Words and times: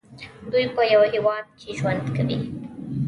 دوی 0.51 0.65
په 0.75 0.81
یو 0.93 1.01
هیواد 1.13 1.45
کې 1.59 1.69
ژوند 1.79 2.03
کوي. 2.15 2.39